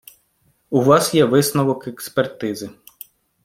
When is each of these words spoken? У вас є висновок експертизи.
У 0.69 0.81
вас 0.81 1.13
є 1.15 1.25
висновок 1.25 1.87
експертизи. 1.87 2.69